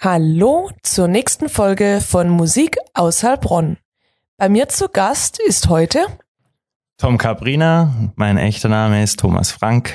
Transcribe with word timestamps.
Hallo 0.00 0.70
zur 0.84 1.08
nächsten 1.08 1.48
Folge 1.48 2.00
von 2.00 2.28
Musik 2.28 2.76
aus 2.94 3.24
Heilbronn. 3.24 3.78
Bei 4.36 4.48
mir 4.48 4.68
zu 4.68 4.88
Gast 4.88 5.40
ist 5.40 5.68
heute 5.68 6.06
Tom 6.98 7.18
Cabrina. 7.18 8.12
Mein 8.14 8.38
echter 8.38 8.68
Name 8.68 9.02
ist 9.02 9.18
Thomas 9.18 9.50
Frank. 9.50 9.92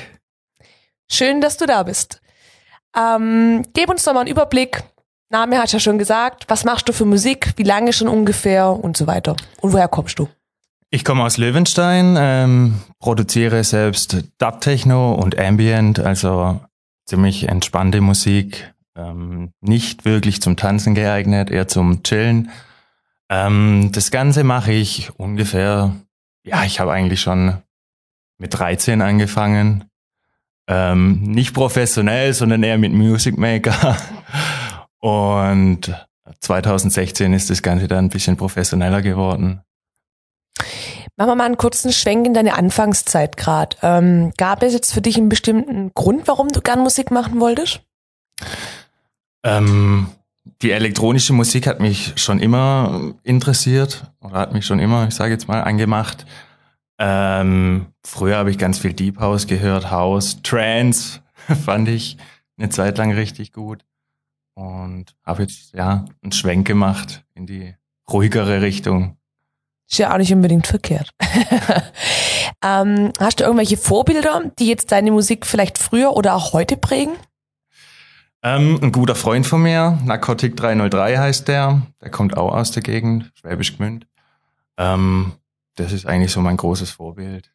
Schön, 1.10 1.40
dass 1.40 1.56
du 1.56 1.64
da 1.64 1.84
bist. 1.84 2.20
Ähm, 2.96 3.62
gib 3.72 3.90
uns 3.90 4.04
doch 4.04 4.14
mal 4.14 4.20
einen 4.20 4.30
Überblick. 4.30 4.82
Name 5.30 5.58
hat 5.58 5.72
ja 5.72 5.80
schon 5.80 5.98
gesagt. 5.98 6.44
Was 6.48 6.64
machst 6.64 6.88
du 6.88 6.92
für 6.92 7.04
Musik? 7.04 7.54
Wie 7.56 7.62
lange 7.64 7.92
schon 7.92 8.08
ungefähr 8.08 8.70
und 8.70 8.96
so 8.96 9.06
weiter? 9.06 9.36
Und 9.60 9.72
woher 9.72 9.88
kommst 9.88 10.18
du? 10.18 10.28
Ich 10.90 11.04
komme 11.04 11.24
aus 11.24 11.38
Löwenstein, 11.38 12.14
ähm, 12.16 12.80
produziere 13.00 13.64
selbst 13.64 14.24
Dub-Techno 14.38 15.14
und 15.14 15.36
Ambient, 15.36 15.98
also 15.98 16.60
ziemlich 17.04 17.48
entspannte 17.48 18.00
Musik, 18.00 18.72
ähm, 18.96 19.50
nicht 19.60 20.04
wirklich 20.04 20.40
zum 20.40 20.56
Tanzen 20.56 20.94
geeignet, 20.94 21.50
eher 21.50 21.66
zum 21.66 22.04
Chillen. 22.04 22.50
Ähm, 23.28 23.90
das 23.92 24.12
Ganze 24.12 24.44
mache 24.44 24.72
ich 24.72 25.10
ungefähr, 25.18 25.96
ja, 26.44 26.62
ich 26.64 26.78
habe 26.78 26.92
eigentlich 26.92 27.20
schon 27.20 27.56
mit 28.38 28.56
13 28.56 29.02
angefangen. 29.02 29.90
Ähm, 30.66 31.22
nicht 31.22 31.54
professionell, 31.54 32.32
sondern 32.32 32.62
eher 32.62 32.78
mit 32.78 32.92
Music 32.92 33.36
Maker. 33.36 33.96
Und 35.00 35.94
2016 36.40 37.32
ist 37.34 37.50
das 37.50 37.62
Ganze 37.62 37.88
dann 37.88 38.06
ein 38.06 38.10
bisschen 38.10 38.36
professioneller 38.36 39.02
geworden. 39.02 39.60
Machen 41.16 41.30
wir 41.30 41.34
mal 41.36 41.44
einen 41.44 41.58
kurzen 41.58 41.92
Schwenk 41.92 42.26
in 42.26 42.34
deine 42.34 42.54
Anfangszeit 42.54 43.36
gerade. 43.36 43.76
Ähm, 43.82 44.32
gab 44.36 44.62
es 44.62 44.72
jetzt 44.72 44.92
für 44.92 45.00
dich 45.00 45.16
einen 45.16 45.28
bestimmten 45.28 45.92
Grund, 45.94 46.26
warum 46.26 46.48
du 46.48 46.60
gern 46.60 46.80
Musik 46.80 47.10
machen 47.10 47.38
wolltest? 47.40 47.82
Ähm, 49.44 50.08
die 50.62 50.72
elektronische 50.72 51.32
Musik 51.32 51.66
hat 51.66 51.78
mich 51.78 52.14
schon 52.16 52.40
immer 52.40 53.14
interessiert 53.22 54.10
oder 54.20 54.34
hat 54.34 54.52
mich 54.52 54.66
schon 54.66 54.80
immer, 54.80 55.06
ich 55.06 55.14
sage 55.14 55.32
jetzt 55.32 55.46
mal, 55.46 55.62
angemacht. 55.62 56.26
Ähm, 56.98 57.86
früher 58.04 58.36
habe 58.36 58.50
ich 58.50 58.58
ganz 58.58 58.78
viel 58.78 58.92
Deep 58.92 59.18
House 59.18 59.46
gehört, 59.46 59.90
House, 59.90 60.42
Trance 60.42 61.20
fand 61.64 61.88
ich 61.88 62.16
eine 62.56 62.68
Zeit 62.68 62.98
lang 62.98 63.12
richtig 63.12 63.52
gut 63.52 63.84
und 64.54 65.16
habe 65.24 65.42
jetzt 65.42 65.74
ja 65.74 66.04
einen 66.22 66.32
Schwenk 66.32 66.66
gemacht 66.66 67.24
in 67.34 67.46
die 67.46 67.74
ruhigere 68.10 68.62
Richtung. 68.62 69.16
Ist 69.90 69.98
ja 69.98 70.12
auch 70.12 70.18
nicht 70.18 70.32
unbedingt 70.32 70.66
verkehrt. 70.66 71.10
ähm, 72.64 73.12
hast 73.18 73.40
du 73.40 73.44
irgendwelche 73.44 73.76
Vorbilder, 73.76 74.50
die 74.58 74.66
jetzt 74.66 74.92
deine 74.92 75.10
Musik 75.10 75.46
vielleicht 75.46 75.78
früher 75.78 76.16
oder 76.16 76.34
auch 76.34 76.52
heute 76.52 76.76
prägen? 76.76 77.14
Ähm, 78.42 78.78
ein 78.82 78.92
guter 78.92 79.14
Freund 79.14 79.46
von 79.46 79.62
mir, 79.62 79.98
Narcotic 80.04 80.56
303 80.56 81.16
heißt 81.16 81.48
der, 81.48 81.82
der 82.00 82.10
kommt 82.10 82.36
auch 82.36 82.54
aus 82.54 82.70
der 82.70 82.82
Gegend, 82.82 83.32
Schwäbisch 83.34 83.76
Gmünd. 83.76 84.06
Ähm, 84.76 85.32
das 85.76 85.92
ist 85.92 86.06
eigentlich 86.06 86.32
so 86.32 86.40
mein 86.40 86.56
großes 86.56 86.90
Vorbild. 86.90 87.52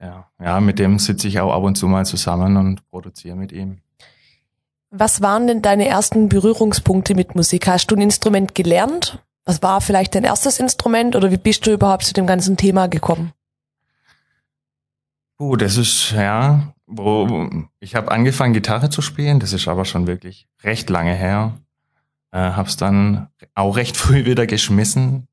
Ja, 0.00 0.30
ja, 0.42 0.60
mit 0.60 0.78
dem 0.78 0.98
sitze 0.98 1.28
ich 1.28 1.40
auch 1.40 1.52
ab 1.52 1.62
und 1.62 1.76
zu 1.76 1.86
mal 1.86 2.06
zusammen 2.06 2.56
und 2.56 2.88
produziere 2.90 3.36
mit 3.36 3.52
ihm. 3.52 3.82
Was 4.90 5.20
waren 5.20 5.46
denn 5.46 5.62
deine 5.62 5.86
ersten 5.86 6.28
Berührungspunkte 6.28 7.14
mit 7.14 7.36
Musik? 7.36 7.68
Hast 7.68 7.86
du 7.88 7.96
ein 7.96 8.00
Instrument 8.00 8.54
gelernt? 8.54 9.22
Was 9.44 9.62
war 9.62 9.80
vielleicht 9.80 10.14
dein 10.14 10.24
erstes 10.24 10.58
Instrument 10.58 11.16
oder 11.16 11.30
wie 11.30 11.36
bist 11.36 11.66
du 11.66 11.72
überhaupt 11.72 12.04
zu 12.04 12.14
dem 12.14 12.26
ganzen 12.26 12.56
Thema 12.56 12.88
gekommen? 12.88 13.32
Uh, 15.38 15.56
das 15.56 15.76
ist, 15.76 16.12
ja, 16.12 16.74
wo 16.86 17.48
ich 17.78 17.94
habe 17.94 18.10
angefangen, 18.10 18.52
Gitarre 18.52 18.90
zu 18.90 19.00
spielen. 19.00 19.38
Das 19.38 19.52
ist 19.52 19.68
aber 19.68 19.84
schon 19.84 20.06
wirklich 20.06 20.48
recht 20.62 20.90
lange 20.90 21.14
her. 21.14 21.58
Äh, 22.32 22.38
hab's 22.38 22.76
dann 22.76 23.28
auch 23.54 23.76
recht 23.76 23.96
früh 23.96 24.24
wieder 24.24 24.46
geschmissen. 24.46 25.28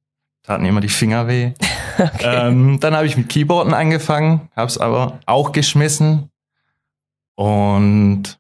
Taten 0.47 0.66
immer 0.66 0.81
die 0.81 0.90
Finger 0.90 1.28
weh. 1.28 1.53
Okay. 2.00 2.50
Ähm, 2.50 2.80
dann 2.80 2.96
habe 2.96 3.08
ich 3.08 3.18
mit 3.18 3.28
Keyboarden 3.28 3.74
angefangen, 3.74 4.52
hab's 4.56 4.78
aber 4.78 5.19
auch 5.25 5.52
geschmissen. 5.52 6.30
Und 7.34 8.40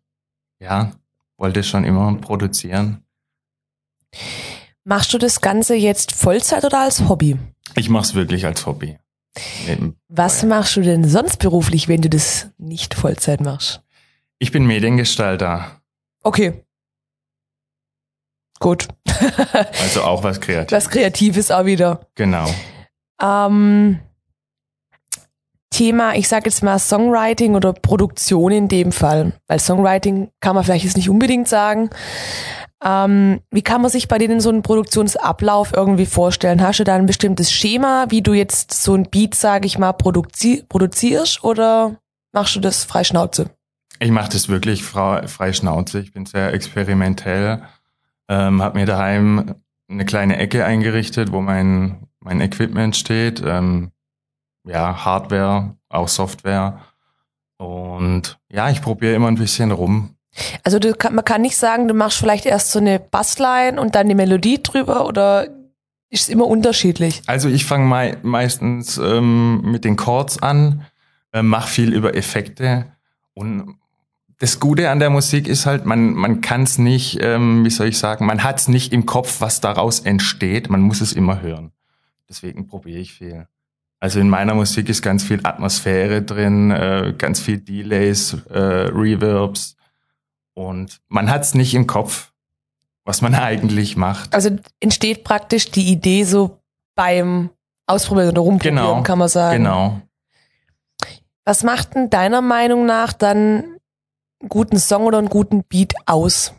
ja, 0.59 0.91
wollte 1.37 1.63
schon 1.63 1.83
immer 1.83 2.13
produzieren. 2.17 3.03
Machst 4.83 5.11
du 5.11 5.17
das 5.17 5.41
Ganze 5.41 5.73
jetzt 5.73 6.11
Vollzeit 6.11 6.65
oder 6.65 6.81
als 6.81 7.09
Hobby? 7.09 7.39
Ich 7.73 7.89
mach's 7.89 8.13
wirklich 8.13 8.45
als 8.45 8.67
Hobby. 8.67 8.99
Was 10.07 10.43
machst 10.43 10.75
du 10.75 10.81
denn 10.81 11.03
sonst 11.09 11.37
beruflich, 11.37 11.87
wenn 11.87 12.03
du 12.03 12.11
das 12.11 12.51
nicht 12.59 12.93
Vollzeit 12.93 13.41
machst? 13.41 13.81
Ich 14.37 14.51
bin 14.51 14.67
Mediengestalter. 14.67 15.81
Okay. 16.21 16.63
Gut. 18.59 18.87
also 19.79 20.01
auch 20.03 20.23
was 20.23 20.41
Kreatives. 20.41 20.71
Was 20.71 20.89
Kreatives 20.89 21.51
auch 21.51 21.65
wieder. 21.65 22.01
Genau. 22.15 22.47
Ähm, 23.21 23.99
Thema, 25.69 26.15
ich 26.15 26.27
sage 26.27 26.45
jetzt 26.45 26.63
mal 26.63 26.79
Songwriting 26.79 27.55
oder 27.55 27.73
Produktion 27.73 28.51
in 28.51 28.67
dem 28.67 28.91
Fall, 28.91 29.33
weil 29.47 29.59
Songwriting 29.59 30.29
kann 30.39 30.55
man 30.55 30.63
vielleicht 30.63 30.85
jetzt 30.85 30.97
nicht 30.97 31.09
unbedingt 31.09 31.47
sagen, 31.47 31.89
ähm, 32.83 33.41
wie 33.51 33.63
kann 33.63 33.81
man 33.81 33.91
sich 33.91 34.07
bei 34.07 34.17
denen 34.17 34.39
so 34.39 34.49
einen 34.49 34.61
Produktionsablauf 34.61 35.73
irgendwie 35.75 36.05
vorstellen? 36.05 36.61
Hast 36.61 36.79
du 36.79 36.83
da 36.83 36.95
ein 36.95 37.05
bestimmtes 37.05 37.51
Schema, 37.51 38.05
wie 38.09 38.21
du 38.21 38.33
jetzt 38.33 38.73
so 38.73 38.93
ein 38.93 39.09
Beat, 39.09 39.35
sage 39.35 39.65
ich 39.65 39.77
mal, 39.77 39.93
produzi 39.93 40.63
produzierst 40.67 41.43
oder 41.43 41.97
machst 42.33 42.55
du 42.55 42.59
das 42.59 42.83
frei 42.83 43.03
Schnauze? 43.03 43.49
Ich 43.99 44.11
mache 44.11 44.31
das 44.31 44.47
wirklich 44.47 44.83
frei, 44.83 45.27
frei 45.27 45.53
Schnauze. 45.53 45.99
Ich 45.99 46.13
bin 46.13 46.27
sehr 46.27 46.53
experimentell. 46.53 47.63
Ähm, 48.29 48.61
habe 48.61 48.79
mir 48.79 48.85
daheim 48.85 49.55
eine 49.89 50.05
kleine 50.05 50.37
Ecke 50.37 50.65
eingerichtet, 50.65 51.31
wo 51.31 51.41
mein, 51.41 52.07
mein 52.19 52.41
Equipment 52.41 52.95
steht. 52.95 53.41
Ähm, 53.45 53.91
ja, 54.65 55.05
Hardware, 55.05 55.75
auch 55.89 56.07
Software. 56.07 56.81
Und 57.57 58.39
ja, 58.51 58.69
ich 58.69 58.81
probiere 58.81 59.15
immer 59.15 59.27
ein 59.27 59.35
bisschen 59.35 59.71
rum. 59.71 60.15
Also 60.63 60.77
du, 60.77 60.93
man 61.11 61.25
kann 61.25 61.41
nicht 61.41 61.57
sagen, 61.57 61.87
du 61.87 61.93
machst 61.93 62.19
vielleicht 62.19 62.45
erst 62.45 62.71
so 62.71 62.79
eine 62.79 62.99
Bassline 62.99 63.81
und 63.81 63.95
dann 63.95 64.07
die 64.07 64.15
Melodie 64.15 64.61
drüber 64.61 65.07
oder 65.07 65.47
ist 66.09 66.23
es 66.23 66.29
immer 66.29 66.47
unterschiedlich? 66.47 67.21
Also 67.25 67.49
ich 67.49 67.65
fange 67.65 67.85
mei 67.85 68.17
meistens 68.21 68.97
ähm, 68.97 69.61
mit 69.63 69.83
den 69.83 69.95
Chords 69.95 70.41
an, 70.41 70.85
äh, 71.33 71.41
mache 71.41 71.69
viel 71.69 71.93
über 71.93 72.15
Effekte 72.15 72.85
und 73.33 73.77
das 74.39 74.59
Gute 74.59 74.89
an 74.89 74.99
der 74.99 75.09
Musik 75.09 75.47
ist 75.47 75.65
halt, 75.65 75.85
man, 75.85 76.13
man 76.13 76.41
kann 76.41 76.63
es 76.63 76.77
nicht, 76.77 77.19
ähm, 77.21 77.65
wie 77.65 77.69
soll 77.69 77.87
ich 77.87 77.97
sagen, 77.97 78.25
man 78.25 78.43
hat 78.43 78.59
es 78.59 78.67
nicht 78.67 78.93
im 78.93 79.05
Kopf, 79.05 79.41
was 79.41 79.61
daraus 79.61 79.99
entsteht, 79.99 80.69
man 80.69 80.81
muss 80.81 81.01
es 81.01 81.13
immer 81.13 81.41
hören. 81.41 81.71
Deswegen 82.29 82.67
probiere 82.67 82.99
ich 82.99 83.13
viel. 83.13 83.47
Also 83.99 84.19
in 84.19 84.29
meiner 84.29 84.53
Musik 84.53 84.89
ist 84.89 85.01
ganz 85.01 85.23
viel 85.23 85.39
Atmosphäre 85.43 86.21
drin, 86.21 86.69
äh, 86.69 87.15
ganz 87.17 87.39
viel 87.39 87.57
Delays, 87.57 88.37
äh, 88.49 88.59
Reverbs, 88.59 89.77
und 90.57 91.01
man 91.07 91.29
hat 91.29 91.43
es 91.43 91.53
nicht 91.53 91.75
im 91.75 91.85
Kopf, 91.85 92.31
was 93.05 93.21
man 93.21 93.35
eigentlich 93.35 93.95
macht. 93.95 94.33
Also 94.33 94.49
entsteht 94.79 95.23
praktisch 95.23 95.69
die 95.69 95.91
Idee 95.91 96.23
so 96.23 96.57
beim 96.95 97.51
Ausprobieren 97.85 98.29
oder 98.29 98.41
Rumprobieren, 98.41 98.75
genau, 98.75 99.03
kann 99.03 99.19
man 99.19 99.29
sagen. 99.29 99.63
Genau. 99.63 100.01
Was 101.45 101.63
macht 101.63 101.93
denn 101.93 102.09
deiner 102.09 102.41
Meinung 102.41 102.87
nach 102.87 103.13
dann 103.13 103.76
guten 104.47 104.79
Song 104.79 105.03
oder 105.03 105.17
einen 105.17 105.29
guten 105.29 105.63
Beat 105.63 105.93
aus? 106.05 106.53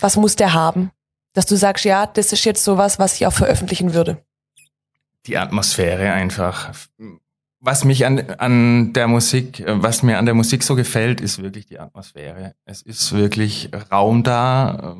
Was 0.00 0.16
muss 0.16 0.36
der 0.36 0.52
haben? 0.52 0.90
Dass 1.32 1.46
du 1.46 1.56
sagst, 1.56 1.84
ja, 1.84 2.06
das 2.06 2.32
ist 2.32 2.44
jetzt 2.44 2.64
sowas, 2.64 2.98
was 2.98 3.14
ich 3.14 3.26
auch 3.26 3.32
veröffentlichen 3.32 3.94
würde. 3.94 4.22
Die 5.26 5.38
Atmosphäre 5.38 6.12
einfach 6.12 6.72
was 7.62 7.84
mich 7.84 8.04
an, 8.04 8.18
an 8.38 8.92
der 8.92 9.06
Musik, 9.06 9.62
was 9.66 10.02
mir 10.02 10.18
an 10.18 10.26
der 10.26 10.34
Musik 10.34 10.64
so 10.64 10.74
gefällt, 10.74 11.20
ist 11.20 11.40
wirklich 11.40 11.64
die 11.66 11.78
Atmosphäre. 11.78 12.56
Es 12.64 12.82
ist 12.82 13.12
wirklich 13.12 13.70
Raum 13.90 14.24
da. 14.24 14.96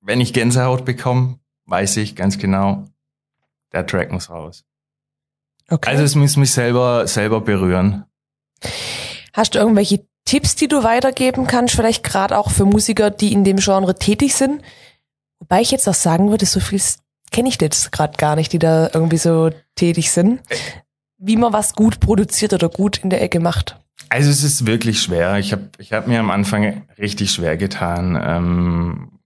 Wenn 0.00 0.22
ich 0.22 0.32
Gänsehaut 0.32 0.86
bekomme, 0.86 1.38
weiß 1.66 1.98
ich 1.98 2.16
ganz 2.16 2.38
genau, 2.38 2.86
der 3.72 3.86
Track 3.86 4.10
muss 4.10 4.30
raus. 4.30 4.64
Okay. 5.68 5.90
Also 5.90 6.02
es 6.02 6.14
muss 6.14 6.38
mich 6.38 6.50
selber, 6.50 7.06
selber 7.06 7.42
berühren. 7.42 8.06
Hast 9.34 9.54
du 9.54 9.58
irgendwelche 9.58 10.07
Tipps, 10.28 10.56
die 10.56 10.68
du 10.68 10.82
weitergeben 10.82 11.46
kannst, 11.46 11.74
vielleicht 11.74 12.04
gerade 12.04 12.36
auch 12.36 12.50
für 12.50 12.66
Musiker, 12.66 13.08
die 13.08 13.32
in 13.32 13.44
dem 13.44 13.56
Genre 13.56 13.94
tätig 13.94 14.34
sind? 14.34 14.60
Wobei 15.38 15.62
ich 15.62 15.70
jetzt 15.70 15.88
auch 15.88 15.94
sagen 15.94 16.28
würde, 16.28 16.44
so 16.44 16.60
viel 16.60 16.82
kenne 17.30 17.48
ich 17.48 17.58
jetzt 17.58 17.92
gerade 17.92 18.14
gar 18.18 18.36
nicht, 18.36 18.52
die 18.52 18.58
da 18.58 18.90
irgendwie 18.92 19.16
so 19.16 19.50
tätig 19.74 20.10
sind. 20.10 20.42
Wie 21.16 21.38
man 21.38 21.54
was 21.54 21.74
gut 21.74 22.00
produziert 22.00 22.52
oder 22.52 22.68
gut 22.68 22.98
in 22.98 23.08
der 23.08 23.22
Ecke 23.22 23.40
macht. 23.40 23.80
Also 24.10 24.28
es 24.28 24.44
ist 24.44 24.66
wirklich 24.66 25.00
schwer. 25.00 25.38
Ich 25.38 25.52
habe 25.52 25.70
ich 25.78 25.94
hab 25.94 26.06
mir 26.06 26.20
am 26.20 26.30
Anfang 26.30 26.82
richtig 26.98 27.30
schwer 27.30 27.56
getan, 27.56 28.20
ähm, 28.22 29.20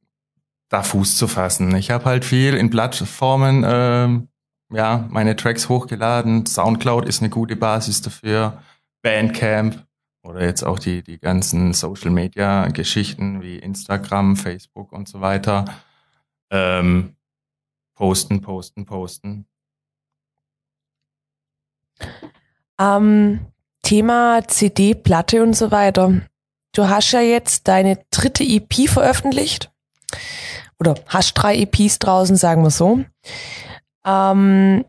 da 0.69 0.84
Fuß 0.84 1.16
zu 1.16 1.26
fassen. 1.26 1.75
Ich 1.75 1.90
habe 1.90 2.05
halt 2.05 2.25
viel 2.25 2.55
in 2.55 2.70
Plattformen, 2.70 3.64
ähm, 3.66 4.28
ja, 4.72 5.08
meine 5.10 5.34
Tracks 5.34 5.69
hochgeladen. 5.69 6.46
Soundcloud 6.46 7.06
ist 7.06 7.22
eine 7.22 7.31
gute 7.31 7.56
Basis 7.56 8.02
dafür. 8.02 8.62
Bandcamp 9.02 9.84
oder 10.22 10.44
jetzt 10.44 10.62
auch 10.62 10.78
die, 10.78 11.02
die 11.02 11.19
ganzen 11.19 11.74
Social 11.74 12.10
Media 12.10 12.69
Geschichten 12.69 13.42
wie 13.42 13.58
Instagram, 13.58 14.36
Facebook 14.36 14.92
und 14.92 15.08
so 15.08 15.20
weiter. 15.20 15.64
Ähm, 16.50 17.16
posten, 17.94 18.40
posten, 18.40 18.84
posten. 18.86 19.46
Ähm, 22.78 23.46
Thema 23.82 24.46
CD, 24.46 24.94
Platte 24.94 25.42
und 25.42 25.54
so 25.54 25.70
weiter. 25.70 26.20
Du 26.72 26.88
hast 26.88 27.12
ja 27.12 27.20
jetzt 27.20 27.69
deine 27.69 27.98
dritte 28.10 28.44
EP 28.44 28.88
veröffentlicht. 28.88 29.70
Oder 30.78 30.94
hast 31.06 31.34
drei 31.34 31.58
EPs 31.58 31.98
draußen, 31.98 32.36
sagen 32.36 32.62
wir 32.62 32.70
so. 32.70 33.04
Ähm, 34.04 34.84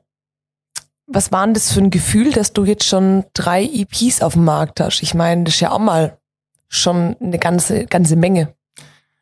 was 1.14 1.32
war 1.32 1.46
denn 1.46 1.54
das 1.54 1.72
für 1.72 1.80
ein 1.80 1.92
Gefühl, 1.92 2.32
dass 2.32 2.54
du 2.54 2.66
jetzt 2.66 2.86
schon 2.86 3.24
drei 3.34 3.64
EPs 3.64 4.22
auf 4.22 4.34
dem 4.34 4.46
Markt 4.46 4.80
hast? 4.80 5.02
Ich 5.04 5.14
meine, 5.14 5.44
das 5.44 5.56
ist 5.56 5.60
ja 5.60 5.72
auch 5.72 5.80
mal 5.80 6.18
schon 6.68 7.16
eine 7.22 7.38
ganze, 7.38 7.86
ganze 7.86 8.16
Menge. 8.16 8.54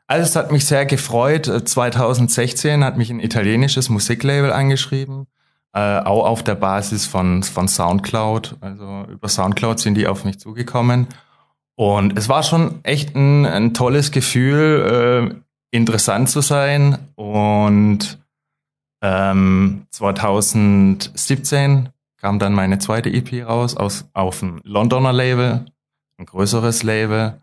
Also 0.08 0.24
es 0.24 0.36
hat 0.36 0.52
mich 0.52 0.66
sehr 0.66 0.86
gefreut. 0.86 1.46
2016 1.46 2.84
hat 2.84 2.98
mich 2.98 3.10
ein 3.10 3.20
italienisches 3.20 3.90
Musiklabel 3.90 4.52
angeschrieben, 4.52 5.28
äh, 5.74 6.00
auch 6.00 6.26
auf 6.26 6.44
der 6.44 6.56
Basis 6.56 7.06
von, 7.06 7.44
von 7.44 7.68
Soundcloud. 7.68 8.58
Also 8.62 9.06
über 9.10 9.28
Soundcloud 9.28 9.80
sind 9.80 9.96
die 9.96 10.08
auf 10.08 10.24
mich 10.24 10.40
zugekommen. 10.40 11.08
Und 11.76 12.18
es 12.18 12.30
war 12.30 12.44
schon 12.44 12.84
echt 12.84 13.16
ein, 13.16 13.46
ein 13.46 13.74
tolles 13.74 14.12
Gefühl, 14.12 15.34
äh, 15.34 15.76
interessant 15.76 16.30
zu 16.30 16.42
sein. 16.42 16.98
Und 17.16 18.21
ähm, 19.01 19.88
2017 19.89 21.89
kam 22.18 22.39
dann 22.39 22.53
meine 22.53 22.77
zweite 22.77 23.09
EP 23.09 23.45
raus 23.45 23.75
aus, 23.75 24.06
auf 24.13 24.39
dem 24.39 24.62
Londoner 24.63 25.12
Label, 25.12 25.65
ein 26.18 26.25
größeres 26.25 26.83
Label, 26.83 27.42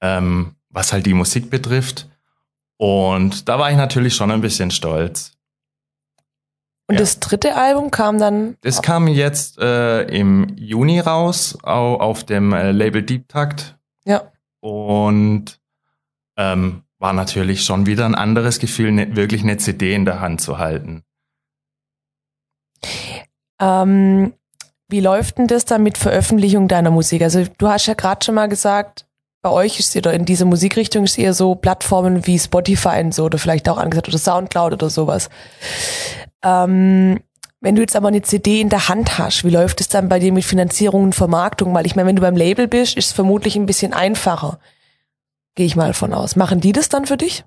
ähm, 0.00 0.54
was 0.68 0.92
halt 0.92 1.06
die 1.06 1.14
Musik 1.14 1.50
betrifft. 1.50 2.08
Und 2.76 3.48
da 3.48 3.58
war 3.58 3.70
ich 3.70 3.76
natürlich 3.76 4.14
schon 4.14 4.30
ein 4.30 4.40
bisschen 4.40 4.70
stolz. 4.70 5.32
Und 6.86 6.94
ja. 6.94 7.00
das 7.00 7.20
dritte 7.20 7.56
Album 7.56 7.90
kam 7.90 8.18
dann? 8.18 8.56
Das 8.62 8.82
kam 8.82 9.06
jetzt 9.06 9.58
äh, 9.58 10.02
im 10.02 10.56
Juni 10.56 11.00
raus, 11.00 11.58
au, 11.62 11.96
auf 11.96 12.24
dem 12.24 12.52
äh, 12.52 12.72
Label 12.72 13.02
Deep 13.02 13.28
Takt. 13.28 13.76
Ja. 14.04 14.32
Und 14.60 15.60
ähm, 16.36 16.82
war 17.00 17.12
natürlich 17.12 17.64
schon 17.64 17.86
wieder 17.86 18.04
ein 18.04 18.14
anderes 18.14 18.60
Gefühl, 18.60 18.92
ne, 18.92 19.16
wirklich 19.16 19.42
eine 19.42 19.56
CD 19.56 19.94
in 19.94 20.04
der 20.04 20.20
Hand 20.20 20.40
zu 20.40 20.58
halten. 20.58 21.02
Ähm, 23.60 24.34
wie 24.88 25.00
läuft 25.00 25.38
denn 25.38 25.46
das 25.46 25.64
dann 25.64 25.82
mit 25.82 25.98
Veröffentlichung 25.98 26.68
deiner 26.68 26.90
Musik? 26.90 27.22
Also 27.22 27.44
du 27.58 27.68
hast 27.68 27.86
ja 27.86 27.94
gerade 27.94 28.24
schon 28.24 28.34
mal 28.34 28.48
gesagt, 28.48 29.06
bei 29.42 29.50
euch 29.50 29.78
ist 29.80 29.96
oder 29.96 30.12
in 30.12 30.26
dieser 30.26 30.44
Musikrichtung 30.44 31.04
ist 31.04 31.18
eher 31.18 31.32
so 31.32 31.54
Plattformen 31.54 32.26
wie 32.26 32.38
Spotify 32.38 33.00
und 33.00 33.14
so 33.14 33.24
oder 33.24 33.38
vielleicht 33.38 33.68
auch 33.70 33.78
angesagt 33.78 34.08
oder 34.08 34.18
Soundcloud 34.18 34.74
oder 34.74 34.90
sowas. 34.90 35.30
Ähm, 36.42 37.20
wenn 37.62 37.74
du 37.74 37.80
jetzt 37.80 37.96
aber 37.96 38.08
eine 38.08 38.22
CD 38.22 38.60
in 38.60 38.68
der 38.68 38.88
Hand 38.88 39.18
hast, 39.18 39.44
wie 39.44 39.50
läuft 39.50 39.80
es 39.80 39.88
dann 39.88 40.10
bei 40.10 40.18
dir 40.18 40.32
mit 40.32 40.44
Finanzierung 40.44 41.04
und 41.04 41.14
Vermarktung? 41.14 41.72
Weil 41.72 41.86
ich 41.86 41.96
meine, 41.96 42.08
wenn 42.08 42.16
du 42.16 42.22
beim 42.22 42.36
Label 42.36 42.68
bist, 42.68 42.96
ist 42.96 43.06
es 43.06 43.12
vermutlich 43.12 43.56
ein 43.56 43.66
bisschen 43.66 43.94
einfacher. 43.94 44.58
Gehe 45.60 45.66
ich 45.66 45.76
mal 45.76 45.92
von 45.92 46.14
aus. 46.14 46.36
Machen 46.36 46.62
die 46.62 46.72
das 46.72 46.88
dann 46.88 47.04
für 47.04 47.18
dich? 47.18 47.44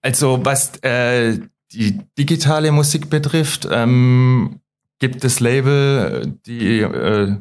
Also 0.00 0.44
was 0.44 0.76
äh, 0.84 1.40
die 1.72 1.98
digitale 2.16 2.70
Musik 2.70 3.10
betrifft, 3.10 3.66
ähm, 3.68 4.60
gibt 5.00 5.24
das 5.24 5.40
Label 5.40 6.38
die, 6.46 6.82
äh, 6.82 7.34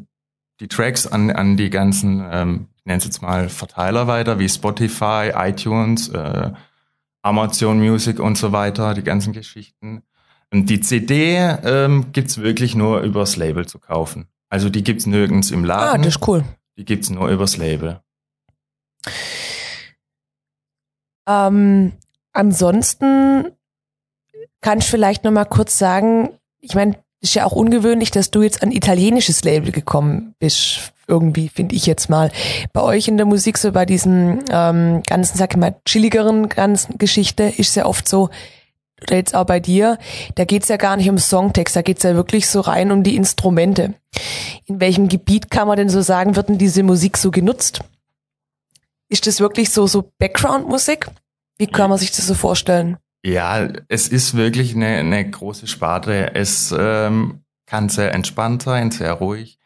die 0.59 0.67
Tracks 0.67 1.05
an, 1.05 1.29
an 1.29 1.55
die 1.55 1.69
ganzen, 1.69 2.27
ähm, 2.31 2.67
ich 2.77 2.85
nenne 2.85 2.97
es 2.97 3.03
jetzt 3.03 3.21
mal 3.21 3.47
Verteiler 3.47 4.07
weiter, 4.07 4.39
wie 4.39 4.49
Spotify, 4.49 5.33
iTunes, 5.35 6.09
äh, 6.09 6.49
Amazon 7.21 7.77
Music 7.77 8.19
und 8.19 8.39
so 8.39 8.51
weiter, 8.51 8.95
die 8.95 9.03
ganzen 9.03 9.33
Geschichten. 9.33 10.01
Und 10.51 10.67
die 10.71 10.79
CD 10.79 11.35
ähm, 11.63 12.11
gibt 12.11 12.35
wirklich 12.39 12.73
nur 12.73 13.01
übers 13.01 13.35
Label 13.35 13.67
zu 13.67 13.77
kaufen. 13.77 14.25
Also 14.49 14.71
die 14.71 14.83
gibt's 14.83 15.05
nirgends 15.05 15.51
im 15.51 15.63
Laden. 15.63 16.01
Ah, 16.01 16.03
das 16.03 16.15
ist 16.15 16.27
cool. 16.27 16.43
Die 16.75 16.85
gibt's 16.85 17.11
nur 17.11 17.29
übers 17.29 17.57
Label. 17.57 18.01
Ähm, 21.27 21.93
ansonsten 22.33 23.51
kann 24.61 24.79
ich 24.79 24.85
vielleicht 24.85 25.23
noch 25.23 25.31
mal 25.31 25.45
kurz 25.45 25.77
sagen, 25.77 26.29
ich 26.59 26.75
meine, 26.75 26.95
ist 27.21 27.35
ja 27.35 27.45
auch 27.45 27.51
ungewöhnlich, 27.51 28.11
dass 28.11 28.31
du 28.31 28.41
jetzt 28.41 28.63
an 28.63 28.71
italienisches 28.71 29.43
Label 29.43 29.71
gekommen 29.71 30.35
bist. 30.39 30.93
Irgendwie, 31.07 31.49
finde 31.49 31.75
ich 31.75 31.85
jetzt 31.85 32.09
mal. 32.09 32.31
Bei 32.73 32.81
euch 32.81 33.07
in 33.07 33.17
der 33.17 33.25
Musik, 33.25 33.57
so 33.57 33.71
bei 33.71 33.85
diesen 33.85 34.43
ähm, 34.49 35.03
ganzen, 35.05 35.37
sag 35.37 35.51
ich 35.51 35.57
mal, 35.57 35.75
chilligeren 35.85 36.49
ganzen 36.49 36.97
Geschichte, 36.97 37.43
ist 37.43 37.75
ja 37.75 37.85
oft 37.85 38.07
so, 38.07 38.29
oder 39.03 39.17
jetzt 39.17 39.35
auch 39.35 39.45
bei 39.45 39.59
dir, 39.59 39.97
da 40.35 40.45
geht's 40.45 40.69
ja 40.69 40.77
gar 40.77 40.95
nicht 40.95 41.09
um 41.09 41.17
Songtext, 41.17 41.75
da 41.75 41.81
geht's 41.81 42.03
ja 42.03 42.15
wirklich 42.15 42.47
so 42.47 42.61
rein 42.61 42.91
um 42.91 43.03
die 43.03 43.15
Instrumente. 43.15 43.93
In 44.65 44.79
welchem 44.79 45.09
Gebiet 45.09 45.51
kann 45.51 45.67
man 45.67 45.77
denn 45.77 45.89
so 45.89 46.01
sagen, 46.01 46.35
wird 46.35 46.49
denn 46.49 46.57
diese 46.57 46.83
Musik 46.83 47.17
so 47.17 47.29
genutzt? 47.29 47.81
Ist 49.11 49.27
das 49.27 49.41
wirklich 49.41 49.71
so, 49.71 49.87
so 49.87 50.09
Background-Musik? 50.19 51.07
Wie 51.57 51.67
kann 51.67 51.89
man 51.89 51.99
sich 51.99 52.11
das 52.11 52.27
so 52.27 52.33
vorstellen? 52.33 52.97
Ja, 53.25 53.67
es 53.89 54.07
ist 54.07 54.37
wirklich 54.37 54.73
eine, 54.73 54.87
eine 54.87 55.29
große 55.29 55.67
Sparte. 55.67 56.33
Es 56.33 56.73
ähm, 56.75 57.43
kann 57.65 57.89
sehr 57.89 58.13
entspannt 58.13 58.63
sein, 58.63 58.89
sehr 58.89 59.11
ruhig, 59.11 59.59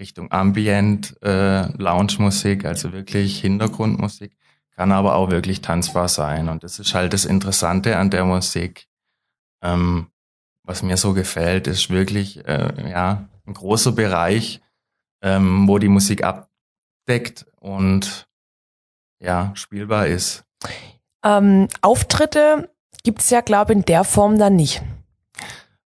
Richtung 0.00 0.32
Ambient, 0.32 1.16
äh, 1.22 1.68
Lounge-Musik, 1.80 2.64
also 2.64 2.92
wirklich 2.92 3.40
Hintergrundmusik, 3.40 4.36
kann 4.74 4.90
aber 4.90 5.14
auch 5.14 5.30
wirklich 5.30 5.60
tanzbar 5.60 6.08
sein. 6.08 6.48
Und 6.48 6.64
das 6.64 6.80
ist 6.80 6.92
halt 6.92 7.12
das 7.12 7.26
Interessante 7.26 7.96
an 7.96 8.10
der 8.10 8.24
Musik. 8.24 8.88
Ähm, 9.62 10.08
was 10.64 10.82
mir 10.82 10.96
so 10.96 11.14
gefällt, 11.14 11.68
ist 11.68 11.90
wirklich 11.90 12.44
äh, 12.44 12.90
ja 12.90 13.28
ein 13.46 13.54
großer 13.54 13.92
Bereich, 13.92 14.60
ähm, 15.22 15.68
wo 15.68 15.78
die 15.78 15.86
Musik 15.86 16.24
abdeckt 16.24 17.46
und 17.60 18.26
ja, 19.20 19.52
spielbar 19.54 20.06
ist. 20.06 20.44
Ähm, 21.24 21.68
Auftritte 21.82 22.70
gibt's 23.02 23.30
ja, 23.30 23.40
glaube 23.40 23.72
ich, 23.72 23.78
in 23.78 23.84
der 23.84 24.04
Form 24.04 24.38
dann 24.38 24.56
nicht. 24.56 24.82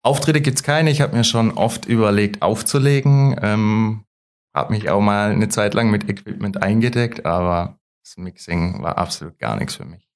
Auftritte 0.02 0.40
gibt's 0.40 0.62
keine. 0.62 0.90
Ich 0.90 1.00
habe 1.00 1.16
mir 1.16 1.24
schon 1.24 1.52
oft 1.52 1.86
überlegt, 1.86 2.42
aufzulegen. 2.42 3.36
Ähm, 3.42 4.04
habe 4.54 4.72
mich 4.72 4.88
auch 4.90 5.00
mal 5.00 5.30
eine 5.30 5.48
Zeit 5.48 5.74
lang 5.74 5.90
mit 5.90 6.08
Equipment 6.08 6.62
eingedeckt, 6.62 7.26
aber 7.26 7.78
das 8.04 8.16
Mixing 8.16 8.82
war 8.82 8.98
absolut 8.98 9.38
gar 9.38 9.56
nichts 9.56 9.76
für 9.76 9.84
mich. 9.84 10.08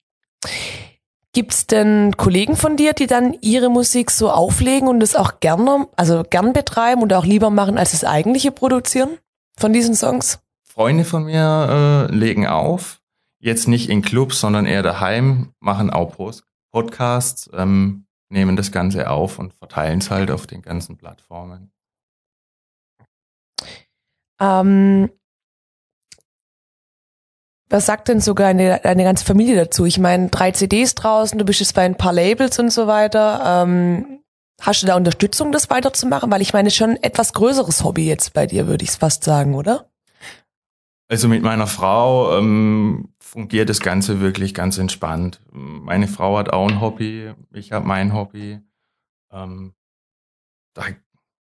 Gibt's 1.33 1.67
denn 1.67 2.17
Kollegen 2.17 2.57
von 2.57 2.77
dir, 2.77 2.93
die 2.93 3.07
dann 3.07 3.37
ihre 3.41 3.71
Musik 3.71 4.11
so 4.11 4.31
auflegen 4.31 4.89
und 4.89 5.03
es 5.03 5.17
auch 5.17 5.41
gerne, 5.41 5.87
also 5.97 6.23
gern 6.29 6.53
betreiben 6.53 7.03
und 7.03 7.13
auch 7.13 7.25
lieber 7.25 7.51
machen 7.51 7.79
als 7.79 7.93
das 7.93 8.05
eigentliche 8.05 8.51
Produzieren 8.51 9.19
von 9.57 9.73
diesen 9.73 9.95
Songs? 9.95 10.41
Freunde 10.63 11.05
von 11.05 11.25
mir 11.25 12.09
äh, 12.11 12.15
legen 12.15 12.47
auf. 12.47 12.98
Jetzt 13.41 13.69
nicht 13.69 13.89
in 13.89 14.03
Clubs, 14.03 14.41
sondern 14.41 14.67
eher 14.67 14.83
daheim, 14.83 15.53
machen 15.61 15.91
auch 15.91 16.17
Post 16.17 16.45
Podcasts, 16.71 17.49
ähm, 17.55 18.07
nehmen 18.29 18.57
das 18.57 18.73
Ganze 18.73 19.09
auf 19.11 19.39
und 19.39 19.55
verteilen 19.55 20.01
es 20.01 20.11
halt 20.11 20.31
auf 20.31 20.47
den 20.47 20.63
ganzen 20.63 20.97
Plattformen. 20.97 21.73
Ähm, 24.41 25.11
was 27.71 27.87
sagt 27.87 28.09
denn 28.09 28.21
sogar 28.21 28.49
deine, 28.49 28.81
deine 28.83 29.05
ganze 29.05 29.25
Familie 29.25 29.57
dazu? 29.57 29.85
Ich 29.85 29.99
meine, 29.99 30.29
drei 30.29 30.53
CDs 30.53 30.95
draußen, 30.95 31.39
du 31.39 31.45
bist 31.45 31.61
jetzt 31.61 31.75
bei 31.75 31.83
ein 31.83 31.97
paar 31.97 32.13
Labels 32.13 32.59
und 32.59 32.71
so 32.71 32.87
weiter. 32.87 33.65
Ähm, 33.65 34.21
hast 34.61 34.83
du 34.83 34.87
da 34.87 34.97
Unterstützung, 34.97 35.53
das 35.53 35.69
weiterzumachen? 35.69 36.31
Weil 36.31 36.43
ich 36.43 36.53
meine, 36.53 36.71
schon 36.71 36.97
etwas 36.97 37.33
größeres 37.33 37.85
Hobby 37.85 38.07
jetzt 38.07 38.33
bei 38.33 38.47
dir, 38.47 38.67
würde 38.67 38.85
ich 38.85 38.91
es 38.91 38.97
fast 38.97 39.25
sagen, 39.25 39.55
oder? 39.55 39.91
Also 41.11 41.29
mit 41.29 41.43
meiner 41.43 41.67
Frau 41.67 42.39
ähm, 42.39 43.09
fungiert 43.29 43.69
das 43.69 43.81
Ganze 43.81 44.21
wirklich 44.21 44.55
ganz 44.55 44.79
entspannt. 44.79 45.41
Meine 45.53 46.09
Frau 46.09 46.39
hat 46.39 46.51
auch 46.51 46.69
ein 46.69 46.81
Hobby, 46.81 47.33
ich 47.53 47.73
habe 47.73 47.87
mein 47.87 48.15
Hobby. 48.15 48.61
Ähm, 49.31 49.75
da 50.75 50.85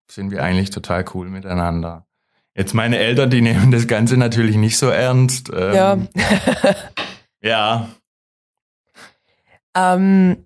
sind 0.09 0.31
wir 0.31 0.43
eigentlich 0.43 0.69
total 0.69 1.03
cool 1.13 1.29
miteinander. 1.29 2.07
Jetzt 2.55 2.73
meine 2.73 2.99
Eltern, 2.99 3.29
die 3.29 3.41
nehmen 3.41 3.71
das 3.71 3.87
Ganze 3.87 4.15
natürlich 4.15 4.55
nicht 4.55 4.77
so 4.77 4.87
ernst. 4.87 5.49
Ähm, 5.53 5.73
ja. 5.73 5.97
ja. 7.41 7.89
Ähm, 9.75 10.45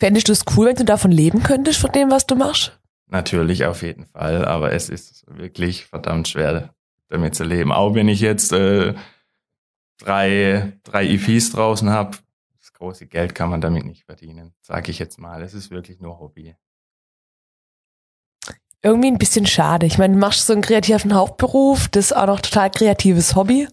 fändest 0.00 0.28
du 0.28 0.32
es 0.32 0.44
cool, 0.56 0.66
wenn 0.66 0.76
du 0.76 0.84
davon 0.84 1.12
leben 1.12 1.42
könntest, 1.42 1.80
von 1.80 1.92
dem, 1.92 2.10
was 2.10 2.26
du 2.26 2.34
machst? 2.34 2.80
Natürlich, 3.08 3.66
auf 3.66 3.82
jeden 3.82 4.06
Fall. 4.06 4.44
Aber 4.46 4.72
es 4.72 4.88
ist 4.88 5.24
wirklich 5.28 5.86
verdammt 5.86 6.26
schwer, 6.26 6.74
damit 7.08 7.36
zu 7.36 7.44
leben. 7.44 7.70
Auch 7.70 7.94
wenn 7.94 8.08
ich 8.08 8.20
jetzt 8.20 8.52
äh, 8.52 8.94
drei, 9.98 10.72
drei 10.82 11.06
EPs 11.06 11.50
draußen 11.52 11.90
habe, 11.90 12.16
das 12.58 12.72
große 12.72 13.06
Geld 13.06 13.34
kann 13.34 13.50
man 13.50 13.60
damit 13.60 13.84
nicht 13.84 14.04
verdienen, 14.04 14.54
sage 14.60 14.90
ich 14.90 14.98
jetzt 14.98 15.18
mal. 15.18 15.42
Es 15.42 15.54
ist 15.54 15.70
wirklich 15.70 16.00
nur 16.00 16.18
Hobby. 16.18 16.54
Irgendwie 18.82 19.08
ein 19.08 19.18
bisschen 19.18 19.46
schade. 19.46 19.86
Ich 19.86 19.98
meine, 19.98 20.14
du 20.14 20.20
machst 20.20 20.46
so 20.46 20.52
einen 20.52 20.62
kreativen 20.62 21.14
Hauptberuf, 21.14 21.88
das 21.88 22.06
ist 22.06 22.16
auch 22.16 22.26
noch 22.26 22.40
total 22.40 22.70
kreatives 22.70 23.34
Hobby. 23.34 23.68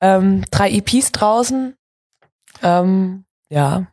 Ähm, 0.00 0.44
drei 0.50 0.70
EPs 0.72 1.12
draußen. 1.12 1.76
Ähm, 2.62 3.24
ja. 3.48 3.86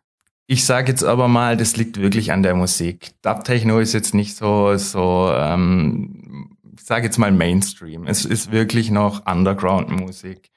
Ich 0.47 0.65
sage 0.65 0.91
jetzt 0.91 1.03
aber 1.03 1.27
mal, 1.27 1.55
das 1.55 1.77
liegt 1.77 1.97
wirklich 2.01 2.31
an 2.31 2.41
der 2.41 2.55
Musik. 2.55 3.11
Dub 3.21 3.43
Techno 3.43 3.79
ist 3.79 3.93
jetzt 3.93 4.15
nicht 4.15 4.35
so, 4.35 4.75
so 4.77 5.31
ähm, 5.31 6.57
ich 6.75 6.83
sage 6.83 7.05
jetzt 7.05 7.19
mal 7.19 7.31
Mainstream. 7.31 8.07
Es 8.07 8.25
ist 8.25 8.51
wirklich 8.51 8.89
noch 8.89 9.27
Underground-Musik, 9.27 10.49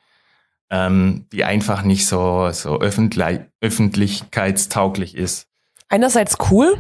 ähm, 0.73 1.27
die 1.33 1.45
einfach 1.45 1.83
nicht 1.83 2.07
so, 2.07 2.51
so 2.51 2.81
öffentlich, 2.81 3.41
öffentlichkeitstauglich 3.61 5.15
ist. 5.15 5.47
Einerseits 5.89 6.39
cool, 6.51 6.79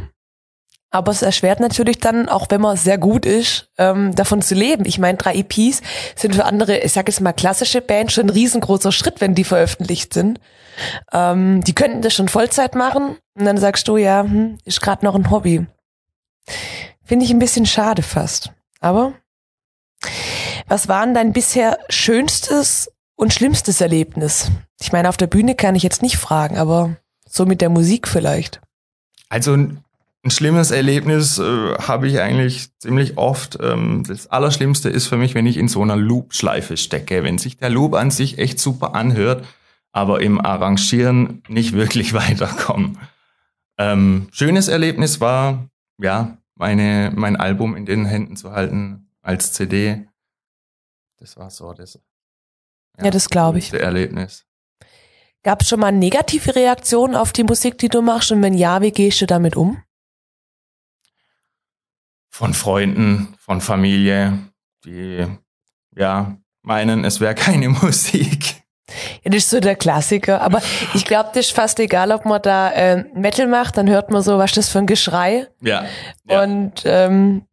aber 0.90 1.12
es 1.12 1.20
erschwert 1.20 1.60
natürlich 1.60 1.98
dann, 1.98 2.28
auch 2.28 2.46
wenn 2.48 2.62
man 2.62 2.76
sehr 2.76 2.96
gut 2.96 3.26
ist, 3.26 3.68
ähm, 3.76 4.14
davon 4.14 4.40
zu 4.40 4.54
leben. 4.54 4.86
Ich 4.86 4.98
meine, 4.98 5.18
drei 5.18 5.34
EPs 5.36 5.82
sind 6.16 6.34
für 6.34 6.46
andere, 6.46 6.78
ich 6.78 6.92
sage 6.92 7.12
jetzt 7.12 7.20
mal 7.20 7.32
klassische 7.34 7.82
Bands, 7.82 8.14
schon 8.14 8.26
ein 8.26 8.30
riesengroßer 8.30 8.92
Schritt, 8.92 9.20
wenn 9.20 9.34
die 9.34 9.44
veröffentlicht 9.44 10.14
sind. 10.14 10.40
Ähm, 11.12 11.62
die 11.62 11.74
könnten 11.74 12.00
das 12.00 12.14
schon 12.14 12.28
Vollzeit 12.28 12.74
machen 12.74 13.18
und 13.34 13.44
dann 13.44 13.58
sagst 13.58 13.86
du, 13.88 13.98
ja, 13.98 14.22
hm, 14.22 14.56
ist 14.64 14.80
gerade 14.80 15.04
noch 15.04 15.14
ein 15.14 15.30
Hobby. 15.30 15.66
Finde 17.04 17.26
ich 17.26 17.30
ein 17.30 17.38
bisschen 17.38 17.66
schade 17.66 18.02
fast. 18.02 18.52
Aber 18.80 19.12
was 20.66 20.88
war 20.88 21.04
denn 21.04 21.14
dein 21.14 21.32
bisher 21.34 21.78
schönstes 21.90 22.90
und 23.16 23.32
schlimmstes 23.32 23.80
Erlebnis? 23.80 24.50
Ich 24.80 24.92
meine, 24.92 25.08
auf 25.08 25.16
der 25.16 25.26
Bühne 25.26 25.54
kann 25.54 25.74
ich 25.74 25.82
jetzt 25.82 26.02
nicht 26.02 26.16
fragen, 26.16 26.58
aber 26.58 26.96
so 27.28 27.46
mit 27.46 27.60
der 27.60 27.70
Musik 27.70 28.08
vielleicht. 28.08 28.60
Also 29.28 29.54
ein 29.54 29.82
schlimmes 30.30 30.70
Erlebnis 30.70 31.38
äh, 31.38 31.74
habe 31.78 32.06
ich 32.06 32.20
eigentlich 32.20 32.68
ziemlich 32.78 33.18
oft. 33.18 33.58
Ähm, 33.60 34.04
das 34.06 34.28
Allerschlimmste 34.28 34.88
ist 34.88 35.06
für 35.06 35.16
mich, 35.16 35.34
wenn 35.34 35.46
ich 35.46 35.56
in 35.56 35.68
so 35.68 35.82
einer 35.82 35.96
Loop-Schleife 35.96 36.76
stecke. 36.76 37.24
Wenn 37.24 37.38
sich 37.38 37.56
der 37.56 37.70
Loop 37.70 37.94
an 37.94 38.10
sich 38.10 38.38
echt 38.38 38.60
super 38.60 38.94
anhört, 38.94 39.44
aber 39.90 40.20
im 40.20 40.40
Arrangieren 40.40 41.42
nicht 41.48 41.72
wirklich 41.74 42.14
weiterkommen. 42.14 42.98
Ähm, 43.78 44.28
schönes 44.32 44.68
Erlebnis 44.68 45.20
war, 45.20 45.68
ja, 45.98 46.38
meine, 46.54 47.12
mein 47.14 47.36
Album 47.36 47.74
in 47.74 47.86
den 47.86 48.04
Händen 48.04 48.36
zu 48.36 48.52
halten 48.52 49.08
als 49.22 49.52
CD. 49.52 50.06
Das 51.18 51.36
war 51.36 51.50
so 51.50 51.72
das. 51.72 51.98
Ja, 52.98 53.06
ja 53.06 53.10
das 53.10 53.28
glaube 53.28 53.58
ich. 53.58 53.72
Erlebnis. 53.72 54.44
Gab 55.42 55.62
es 55.62 55.68
schon 55.68 55.80
mal 55.80 55.92
negative 55.92 56.54
Reaktionen 56.54 57.16
auf 57.16 57.32
die 57.32 57.44
Musik, 57.44 57.78
die 57.78 57.88
du 57.88 58.00
machst? 58.00 58.30
Und 58.30 58.42
wenn 58.42 58.54
ja, 58.54 58.80
wie 58.80 58.92
gehst 58.92 59.20
du 59.20 59.26
damit 59.26 59.56
um? 59.56 59.82
von 62.32 62.54
Freunden, 62.54 63.34
von 63.38 63.60
Familie, 63.60 64.38
die 64.84 65.26
ja 65.94 66.36
meinen, 66.62 67.04
es 67.04 67.20
wäre 67.20 67.34
keine 67.36 67.68
Musik. 67.68 68.62
Ja, 69.22 69.30
das 69.30 69.44
ist 69.44 69.50
so 69.50 69.60
der 69.60 69.76
Klassiker. 69.76 70.40
Aber 70.40 70.60
ich 70.94 71.04
glaube, 71.04 71.30
das 71.34 71.46
ist 71.46 71.52
fast 71.52 71.78
egal, 71.78 72.10
ob 72.10 72.24
man 72.24 72.42
da 72.42 72.70
äh, 72.72 73.04
Metal 73.14 73.46
macht, 73.46 73.76
dann 73.76 73.88
hört 73.88 74.10
man 74.10 74.22
so, 74.22 74.38
was 74.38 74.50
ist 74.50 74.56
das 74.56 74.68
für 74.70 74.78
ein 74.78 74.86
Geschrei. 74.86 75.46
Ja. 75.60 75.84
ja. 76.28 76.42
Und 76.42 76.82
ähm, 76.84 77.46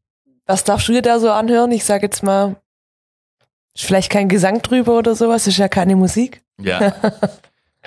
was 0.46 0.64
darfst 0.64 0.88
du 0.88 0.94
dir 0.94 1.02
da 1.02 1.20
so 1.20 1.30
anhören? 1.30 1.72
Ich 1.72 1.86
sage 1.86 2.06
jetzt 2.06 2.24
mal, 2.24 2.56
ist 3.80 3.88
vielleicht 3.88 4.12
kein 4.12 4.30
Gesang 4.30 4.62
drüber 4.62 4.98
oder 4.98 5.16
sowas, 5.16 5.48
ist 5.48 5.58
ja 5.58 5.68
keine 5.68 5.96
Musik. 5.96 6.42
Ja. 6.62 6.94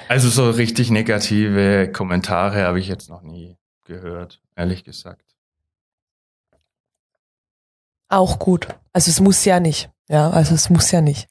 Also 0.09 0.31
so 0.31 0.49
richtig 0.49 0.91
negative 0.91 1.93
Kommentare 1.93 2.63
habe 2.63 2.81
ich 2.81 2.89
jetzt 2.89 3.11
noch 3.11 3.21
nie 3.21 3.59
gehört, 3.85 4.41
ehrlich 4.57 4.85
gesagt 4.85 5.33
auch 8.13 8.39
gut. 8.39 8.69
Also 8.93 9.11
es 9.11 9.21
muss 9.21 9.45
ja 9.45 9.59
nicht. 9.59 9.91
Ja, 10.09 10.31
also 10.31 10.55
es 10.55 10.71
muss 10.71 10.91
ja 10.91 11.01
nicht. 11.01 11.29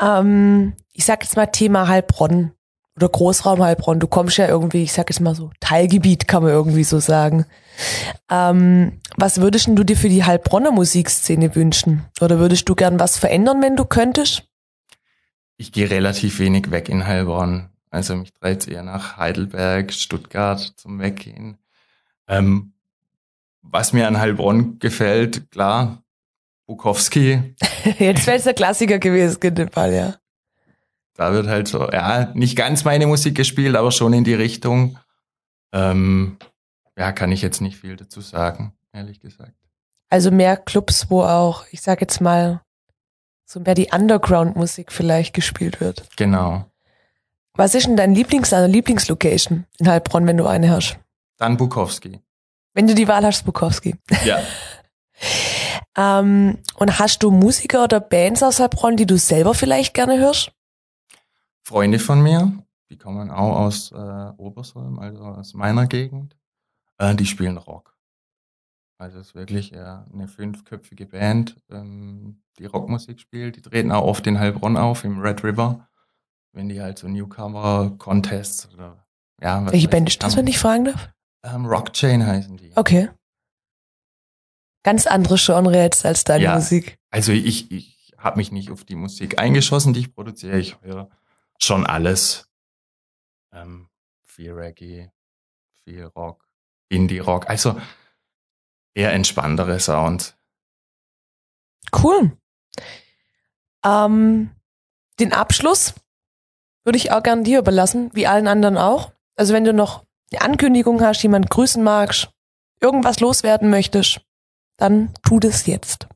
Ähm, 0.00 0.74
ich 0.92 1.04
sag 1.04 1.22
jetzt 1.22 1.36
mal 1.36 1.46
Thema 1.46 1.88
Heilbronn 1.88 2.52
oder 2.96 3.08
Großraum 3.08 3.62
Heilbronn. 3.62 4.00
Du 4.00 4.06
kommst 4.06 4.36
ja 4.36 4.48
irgendwie, 4.48 4.82
ich 4.82 4.92
sag 4.92 5.08
jetzt 5.08 5.20
mal 5.20 5.34
so, 5.34 5.50
Teilgebiet 5.60 6.28
kann 6.28 6.42
man 6.42 6.52
irgendwie 6.52 6.84
so 6.84 7.00
sagen. 7.00 7.46
Ähm, 8.30 9.00
was 9.16 9.40
würdest 9.40 9.68
du 9.68 9.84
dir 9.84 9.96
für 9.96 10.08
die 10.08 10.24
Heilbronner 10.24 10.72
Musikszene 10.72 11.54
wünschen? 11.54 12.04
Oder 12.20 12.38
würdest 12.38 12.68
du 12.68 12.74
gern 12.74 13.00
was 13.00 13.18
verändern, 13.18 13.62
wenn 13.62 13.76
du 13.76 13.84
könntest? 13.84 14.44
Ich 15.56 15.72
gehe 15.72 15.90
relativ 15.90 16.38
wenig 16.38 16.70
weg 16.70 16.88
in 16.88 17.06
Heilbronn. 17.06 17.70
Also 17.90 18.16
mich 18.16 18.32
dreht 18.32 18.66
eher 18.68 18.82
nach 18.82 19.16
Heidelberg, 19.16 19.92
Stuttgart 19.92 20.60
zum 20.76 20.98
Weggehen. 20.98 21.58
Ähm, 22.26 22.72
was 23.62 23.92
mir 23.92 24.08
an 24.08 24.18
Heilbronn 24.18 24.78
gefällt, 24.78 25.50
klar, 25.50 26.02
Bukowski. 26.66 27.54
Jetzt 27.98 28.26
wäre 28.26 28.38
es 28.38 28.44
der 28.44 28.54
Klassiker 28.54 28.98
gewesen 28.98 29.38
in 29.42 29.54
dem 29.54 29.70
Fall, 29.70 29.92
ja. 29.92 30.14
Da 31.14 31.32
wird 31.32 31.46
halt 31.46 31.68
so, 31.68 31.90
ja, 31.90 32.30
nicht 32.34 32.56
ganz 32.56 32.84
meine 32.84 33.06
Musik 33.06 33.34
gespielt, 33.34 33.76
aber 33.76 33.92
schon 33.92 34.12
in 34.12 34.24
die 34.24 34.34
Richtung. 34.34 34.98
Ähm, 35.72 36.38
ja, 36.96 37.12
kann 37.12 37.32
ich 37.32 37.42
jetzt 37.42 37.60
nicht 37.60 37.76
viel 37.76 37.96
dazu 37.96 38.20
sagen, 38.20 38.74
ehrlich 38.92 39.20
gesagt. 39.20 39.52
Also 40.08 40.30
mehr 40.30 40.56
Clubs, 40.56 41.10
wo 41.10 41.22
auch, 41.22 41.64
ich 41.70 41.80
sag 41.80 42.00
jetzt 42.00 42.20
mal, 42.20 42.60
so 43.46 43.60
mehr 43.60 43.74
die 43.74 43.88
Underground-Musik 43.92 44.92
vielleicht 44.92 45.34
gespielt 45.34 45.80
wird. 45.80 46.08
Genau. 46.16 46.66
Was 47.54 47.74
ist 47.74 47.86
denn 47.86 47.96
dein 47.96 48.14
Lieblings, 48.14 48.50
deine 48.50 48.66
Lieblingslocation 48.66 49.66
in 49.78 49.88
Heilbronn, 49.88 50.26
wenn 50.26 50.38
du 50.38 50.46
eine 50.46 50.70
hast? 50.70 50.98
Dann 51.36 51.56
Bukowski. 51.56 52.20
Wenn 52.72 52.86
du 52.86 52.94
die 52.94 53.08
Wahl 53.08 53.26
hast, 53.26 53.44
Bukowski. 53.44 53.96
Ja. 54.24 54.40
ähm, 55.96 56.58
und 56.76 56.98
hast 56.98 57.22
du 57.22 57.30
Musiker 57.30 57.84
oder 57.84 58.00
Bands 58.00 58.42
aus 58.42 58.58
Heilbronn, 58.58 58.96
die 58.96 59.06
du 59.06 59.18
selber 59.18 59.52
vielleicht 59.52 59.92
gerne 59.92 60.18
hörst? 60.18 60.52
Freunde 61.64 61.98
von 61.98 62.22
mir, 62.22 62.52
die 62.90 62.98
kommen 62.98 63.30
auch 63.30 63.56
aus 63.56 63.92
äh, 63.92 64.32
Obersolm, 64.36 64.98
also 64.98 65.22
aus 65.22 65.54
meiner 65.54 65.86
Gegend. 65.86 66.36
Äh, 66.98 67.14
die 67.14 67.26
spielen 67.26 67.56
Rock. 67.56 67.96
Also 68.98 69.18
es 69.18 69.28
ist 69.28 69.34
wirklich 69.34 69.72
äh, 69.72 69.78
eine 70.12 70.28
fünfköpfige 70.28 71.06
Band, 71.06 71.56
ähm, 71.70 72.42
die 72.58 72.66
Rockmusik 72.66 73.18
spielt. 73.18 73.56
Die 73.56 73.62
treten 73.62 73.90
auch 73.90 74.04
oft 74.04 74.26
in 74.26 74.38
Heilbronn 74.38 74.76
auf, 74.76 75.04
im 75.04 75.20
Red 75.20 75.42
River, 75.42 75.88
wenn 76.52 76.68
die 76.68 76.80
halt 76.80 76.98
so 76.98 77.08
Newcomer-Contests 77.08 78.72
oder 78.74 79.04
ja. 79.40 79.72
Welche 79.72 79.88
Band 79.88 80.08
ist 80.08 80.22
das, 80.22 80.36
wenn 80.36 80.46
ich 80.46 80.58
fragen 80.58 80.84
darf? 80.84 81.10
Ähm, 81.42 81.66
Rockchain 81.66 82.24
heißen 82.24 82.56
die. 82.56 82.70
Okay. 82.76 83.08
Ganz 84.84 85.06
andere 85.06 85.36
Genre 85.36 85.76
jetzt 85.76 86.06
als 86.06 86.22
deine 86.24 86.44
ja, 86.44 86.54
Musik. 86.54 86.98
Also 87.10 87.32
ich, 87.32 87.72
ich 87.72 88.14
habe 88.18 88.36
mich 88.36 88.52
nicht 88.52 88.70
auf 88.70 88.84
die 88.84 88.94
Musik 88.94 89.40
eingeschossen, 89.40 89.92
die 89.94 90.00
ich 90.00 90.14
produziere. 90.14 90.58
Ich 90.58 90.80
höre 90.82 91.08
schon 91.62 91.86
alles. 91.86 92.48
Ähm, 93.52 93.88
viel 94.24 94.52
Reggae, 94.52 95.10
viel 95.84 96.04
Rock, 96.04 96.48
Indie-Rock. 96.88 97.48
Also 97.48 97.80
eher 98.94 99.12
entspanntere 99.12 99.78
Sound. 99.80 100.36
Cool. 101.92 102.36
Ähm, 103.84 104.50
den 105.18 105.32
Abschluss 105.32 105.94
würde 106.84 106.96
ich 106.96 107.12
auch 107.12 107.22
gerne 107.22 107.42
dir 107.42 107.58
überlassen, 107.58 108.10
wie 108.14 108.26
allen 108.26 108.48
anderen 108.48 108.78
auch. 108.78 109.12
Also 109.36 109.54
wenn 109.54 109.64
du 109.64 109.72
noch 109.72 110.04
eine 110.32 110.42
Ankündigung 110.42 111.00
hast, 111.02 111.22
jemand 111.22 111.50
grüßen 111.50 111.82
magst, 111.82 112.30
irgendwas 112.80 113.20
loswerden 113.20 113.70
möchtest, 113.70 114.20
dann 114.78 115.12
tu 115.22 115.38
das 115.38 115.66
jetzt. 115.66 116.08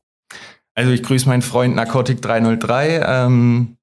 Also 0.73 0.91
ich 0.91 1.03
grüße 1.03 1.27
meinen 1.27 1.41
Freund 1.41 1.75
Narcotic 1.75 2.21
303, 2.21 3.01
ähm, 3.05 3.76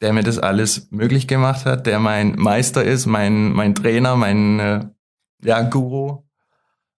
der 0.00 0.12
mir 0.12 0.22
das 0.22 0.38
alles 0.38 0.90
möglich 0.90 1.26
gemacht 1.26 1.64
hat, 1.64 1.86
der 1.86 1.98
mein 1.98 2.36
Meister 2.36 2.84
ist, 2.84 3.06
mein, 3.06 3.52
mein 3.52 3.74
Trainer, 3.74 4.16
mein 4.16 4.60
äh, 4.60 4.84
ja, 5.42 5.62
Guru. 5.62 6.22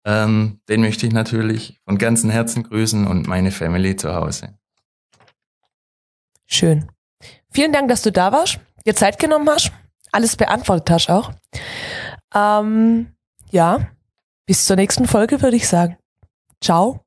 Ähm, 0.05 0.61
den 0.69 0.81
möchte 0.81 1.05
ich 1.05 1.13
natürlich 1.13 1.81
von 1.85 1.97
ganzem 1.97 2.29
Herzen 2.29 2.63
grüßen 2.63 3.05
und 3.05 3.27
meine 3.27 3.51
Family 3.51 3.95
zu 3.95 4.15
Hause. 4.15 4.57
Schön. 6.45 6.89
Vielen 7.51 7.73
Dank, 7.73 7.89
dass 7.89 8.03
du 8.03 8.11
da 8.11 8.31
warst, 8.31 8.59
dir 8.85 8.95
Zeit 8.95 9.19
genommen 9.19 9.49
hast, 9.49 9.71
alles 10.11 10.35
beantwortet 10.35 10.89
hast 10.89 11.09
auch. 11.09 11.31
Ähm, 12.33 13.15
ja, 13.51 13.89
bis 14.45 14.65
zur 14.65 14.77
nächsten 14.77 15.07
Folge 15.07 15.41
würde 15.41 15.57
ich 15.57 15.67
sagen. 15.67 15.97
Ciao. 16.61 17.06